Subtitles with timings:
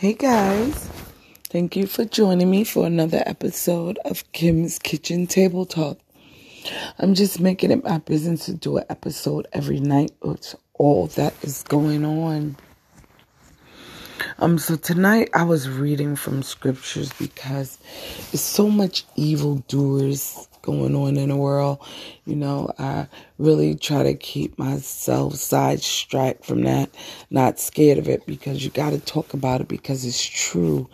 [0.00, 0.88] Hey guys,
[1.50, 5.98] thank you for joining me for another episode of Kim's Kitchen Table Talk.
[6.98, 11.34] I'm just making it my business to do an episode every night with all that
[11.44, 12.56] is going on.
[14.38, 17.76] Um, so tonight I was reading from scriptures because
[18.32, 21.78] there's so much evil doers going on in the world.
[22.24, 26.90] You know, I really try to keep myself sidetracked from that,
[27.30, 30.88] not scared of it because you got to talk about it because it's true.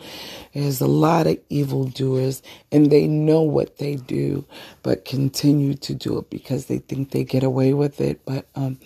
[0.54, 2.42] There's a lot of evildoers
[2.72, 4.44] and they know what they do,
[4.82, 8.24] but continue to do it because they think they get away with it.
[8.24, 8.78] But um,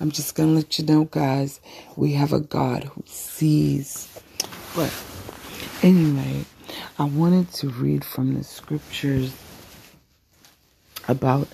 [0.00, 1.60] I'm just going to let you know, guys,
[1.96, 4.08] we have a God who sees.
[4.74, 4.94] But
[5.82, 6.44] anyway,
[6.98, 9.34] I wanted to read from the scriptures
[11.08, 11.48] about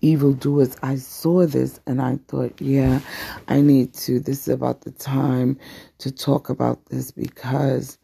[0.00, 0.76] evildoers.
[0.82, 3.00] I saw this and I thought, yeah,
[3.48, 4.20] I need to.
[4.20, 5.58] This is about the time
[5.98, 7.98] to talk about this because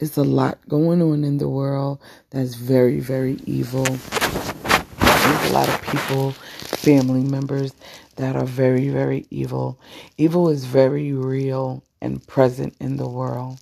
[0.00, 2.00] it's a lot going on in the world
[2.30, 3.84] that's very, very evil.
[3.84, 7.74] There's a lot of people, family members
[8.16, 9.80] that are very, very evil.
[10.18, 13.60] Evil is very real and present in the world.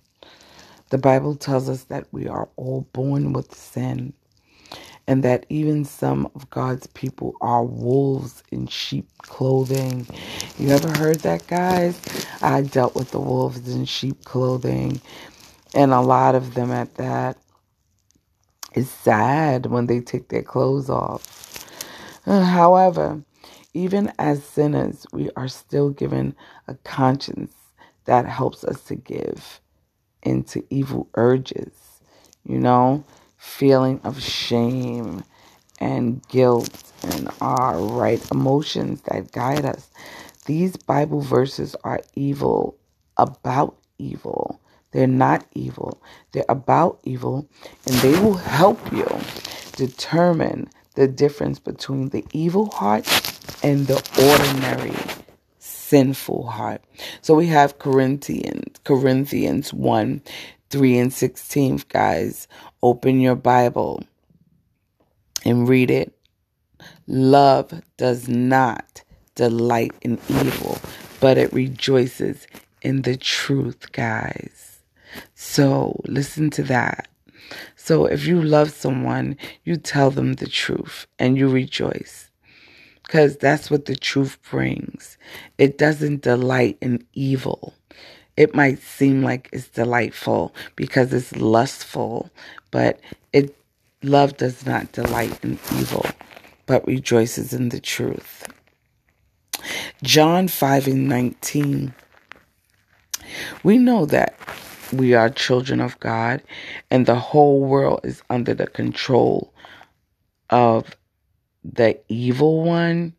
[0.89, 4.13] The Bible tells us that we are all born with sin
[5.07, 10.07] and that even some of God's people are wolves in sheep clothing.
[10.57, 11.99] You ever heard that, guys?
[12.41, 15.01] I dealt with the wolves in sheep clothing,
[15.73, 17.37] and a lot of them at that.
[18.73, 21.65] It's sad when they take their clothes off.
[22.25, 23.23] Uh, however,
[23.73, 26.35] even as sinners, we are still given
[26.67, 27.53] a conscience
[28.05, 29.59] that helps us to give
[30.23, 31.73] into evil urges.
[32.45, 33.03] You know,
[33.43, 35.21] feeling of shame
[35.79, 39.89] and guilt and our right emotions that guide us.
[40.45, 42.77] These Bible verses are evil
[43.17, 44.61] about evil.
[44.91, 46.01] They're not evil.
[46.31, 47.47] They're about evil,
[47.85, 49.07] and they will help you
[49.75, 53.05] determine the difference between the evil heart
[53.61, 54.95] and the ordinary
[55.59, 56.81] sinful heart.
[57.21, 60.21] So we have Corinthians, Corinthians 1
[60.73, 62.47] 3 and 16, guys.
[62.83, 64.03] Open your Bible
[65.45, 66.13] and read it.
[67.07, 69.03] Love does not
[69.35, 70.77] delight in evil,
[71.21, 72.45] but it rejoices
[72.81, 74.79] in the truth, guys.
[75.33, 77.07] So listen to that.
[77.77, 82.31] So if you love someone, you tell them the truth and you rejoice.
[83.05, 85.17] Because that's what the truth brings.
[85.57, 87.75] It doesn't delight in evil.
[88.35, 92.31] It might seem like it's delightful because it's lustful,
[92.71, 92.99] but
[93.31, 93.55] it
[94.01, 96.05] love does not delight in evil,
[96.65, 98.47] but rejoices in the truth.
[100.01, 101.93] John 5 and 19.
[103.63, 104.37] We know that
[104.91, 106.41] we are children of God
[106.89, 109.53] and the whole world is under the control
[110.49, 110.95] of
[111.63, 113.13] the evil one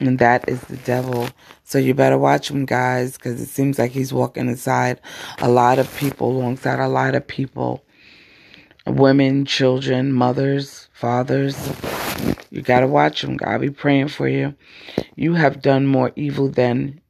[0.00, 1.28] and that is the devil.
[1.64, 5.00] So you better watch him, guys, because it seems like he's walking inside
[5.38, 7.82] a lot of people, alongside a lot of people
[8.86, 11.56] women, children, mothers, fathers.
[12.50, 13.36] You got to watch him.
[13.36, 14.54] God be praying for you.
[15.16, 17.00] You have done more evil than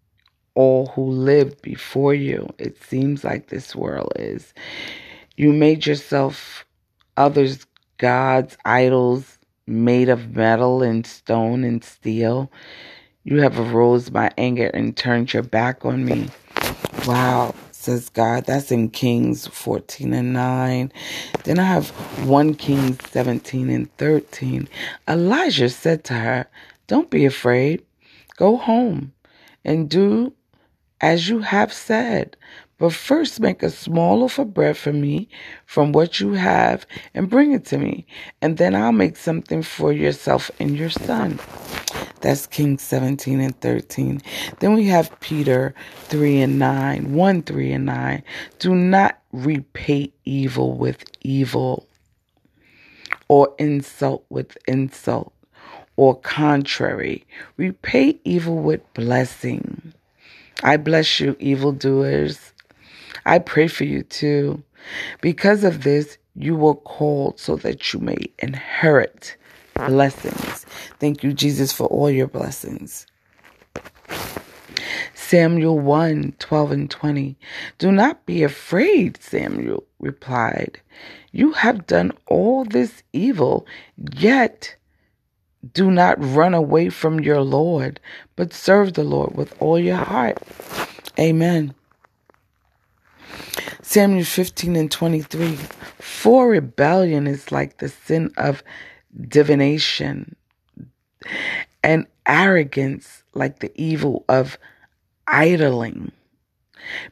[0.55, 2.49] all who lived before you.
[2.59, 4.55] It seems like this world is.
[5.37, 6.65] You made yourself
[7.17, 7.67] others
[7.99, 9.36] gods, idols,
[9.67, 12.51] made of metal and stone and steel.
[13.25, 16.29] You have aroused my anger and turned your back on me.
[17.07, 18.45] Wow, says God.
[18.45, 20.93] That's in Kings 14 and 9.
[21.45, 21.89] Then I have
[22.29, 24.69] 1 Kings 17 and 13.
[25.09, 26.47] Elijah said to her,
[26.87, 27.85] Don't be afraid.
[28.37, 29.13] Go home
[29.65, 30.33] and do
[31.01, 32.37] as you have said.
[32.79, 35.29] But first make a small loaf of bread for me
[35.65, 38.07] from what you have and bring it to me.
[38.43, 41.41] And then I'll make something for yourself and your son.
[42.21, 44.21] That's King 17 and 13.
[44.59, 47.15] Then we have Peter 3 and 9.
[47.15, 48.23] 1, 3 and 9.
[48.59, 51.87] Do not repay evil with evil
[53.29, 55.33] or insult with insult
[55.97, 57.25] or contrary.
[57.57, 59.95] Repay evil with blessing.
[60.63, 62.53] I bless you, evildoers.
[63.27, 64.63] I pray for you too.
[65.21, 69.37] Because of this, you were called so that you may inherit
[69.75, 70.65] blessings.
[71.01, 73.07] Thank you, Jesus, for all your blessings.
[75.15, 77.37] Samuel 1 12 and 20.
[77.79, 80.81] Do not be afraid, Samuel replied.
[81.33, 83.67] You have done all this evil,
[84.15, 84.77] yet
[85.73, 87.99] do not run away from your Lord,
[88.37, 90.39] but serve the Lord with all your heart.
[91.19, 91.75] Amen.
[93.83, 95.57] Samuel 15 and 23.
[95.99, 98.63] For rebellion is like the sin of
[99.29, 100.37] divination,
[101.83, 104.59] and arrogance like the evil of
[105.27, 106.13] idling.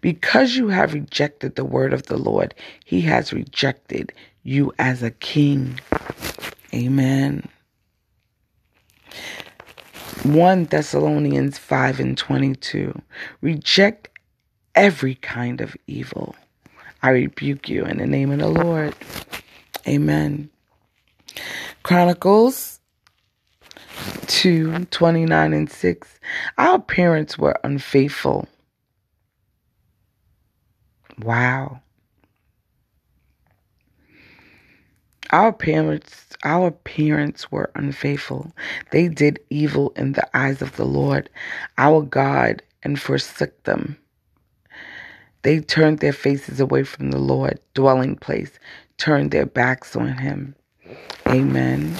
[0.00, 2.54] Because you have rejected the word of the Lord,
[2.84, 4.12] he has rejected
[4.42, 5.80] you as a king.
[6.72, 7.48] Amen.
[10.22, 13.00] 1 Thessalonians 5 and 22.
[13.40, 14.08] Reject
[14.74, 16.34] every kind of evil.
[17.02, 18.94] I rebuke you in the name of the Lord.
[19.86, 20.50] Amen.
[21.82, 22.80] Chronicles
[24.26, 26.18] 2 29 and 6.
[26.58, 28.48] Our parents were unfaithful.
[31.22, 31.80] Wow.
[35.30, 38.52] Our parents our parents were unfaithful.
[38.90, 41.30] They did evil in the eyes of the Lord,
[41.78, 43.96] our God, and forsook them.
[45.44, 48.50] They turned their faces away from the Lord, dwelling place,
[48.96, 50.54] turned their backs on him.
[51.28, 51.94] Amen.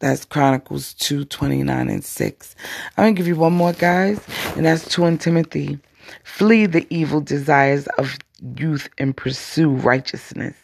[0.00, 2.56] That's Chronicles 2 29 and 6.
[2.96, 4.20] I'm going to give you one more, guys,
[4.56, 5.78] and that's 2 in Timothy.
[6.24, 8.18] Flee the evil desires of
[8.56, 10.56] youth and pursue righteousness,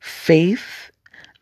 [0.00, 0.90] faith,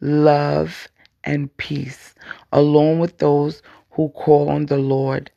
[0.00, 0.88] love,
[1.22, 2.12] and peace,
[2.50, 3.62] along with those
[3.92, 5.30] who call on the Lord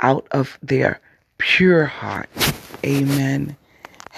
[0.00, 1.00] out of their
[1.38, 2.28] pure heart.
[2.84, 3.56] Amen.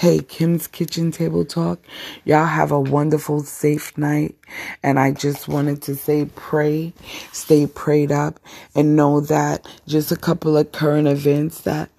[0.00, 1.79] Hey, Kim's Kitchen Table Talk.
[2.25, 4.35] Y'all have a wonderful, safe night.
[4.82, 6.94] And I just wanted to say pray,
[7.32, 8.41] stay prayed up,
[8.75, 11.91] and know that just a couple of current events that,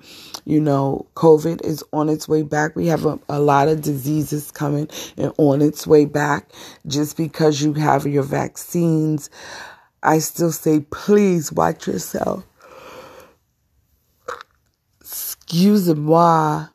[0.45, 2.75] you know, COVID is on its way back.
[2.75, 6.51] We have a, a lot of diseases coming and on its way back.
[6.87, 9.29] Just because you have your vaccines,
[10.01, 12.47] I still say please watch yourself.
[15.01, 16.65] Excuse moi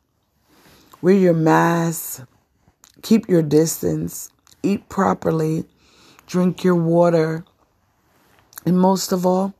[1.06, 2.26] Wear your mask.
[3.02, 4.32] Keep your distance.
[4.64, 5.64] Eat properly.
[6.26, 7.44] Drink your water.
[8.64, 9.54] And most of all,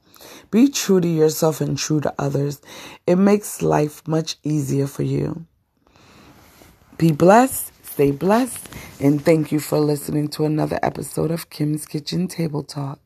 [0.50, 2.60] be true to yourself and true to others.
[3.06, 5.46] It makes life much easier for you.
[6.98, 12.26] Be blessed, stay blessed, and thank you for listening to another episode of Kim's Kitchen
[12.26, 13.05] Table Talk.